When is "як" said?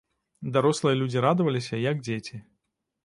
1.91-2.03